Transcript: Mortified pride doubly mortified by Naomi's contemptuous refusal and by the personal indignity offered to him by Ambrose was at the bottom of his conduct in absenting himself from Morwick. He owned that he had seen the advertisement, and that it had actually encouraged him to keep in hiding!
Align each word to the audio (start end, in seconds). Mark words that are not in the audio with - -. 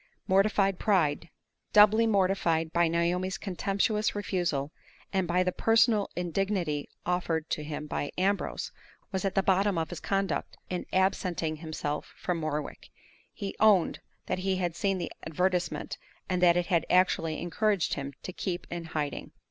Mortified 0.27 0.79
pride 0.79 1.29
doubly 1.73 2.07
mortified 2.07 2.73
by 2.73 2.87
Naomi's 2.87 3.37
contemptuous 3.37 4.15
refusal 4.15 4.71
and 5.13 5.27
by 5.27 5.43
the 5.43 5.51
personal 5.51 6.09
indignity 6.15 6.89
offered 7.05 7.47
to 7.51 7.63
him 7.63 7.85
by 7.85 8.11
Ambrose 8.17 8.71
was 9.11 9.25
at 9.25 9.35
the 9.35 9.43
bottom 9.43 9.77
of 9.77 9.91
his 9.91 9.99
conduct 9.99 10.57
in 10.71 10.87
absenting 10.91 11.57
himself 11.57 12.15
from 12.17 12.39
Morwick. 12.39 12.89
He 13.31 13.55
owned 13.59 13.99
that 14.25 14.39
he 14.39 14.55
had 14.55 14.75
seen 14.75 14.97
the 14.97 15.11
advertisement, 15.27 15.99
and 16.27 16.41
that 16.41 16.57
it 16.57 16.65
had 16.65 16.83
actually 16.89 17.39
encouraged 17.39 17.93
him 17.93 18.13
to 18.23 18.33
keep 18.33 18.65
in 18.71 18.85
hiding! 18.85 19.33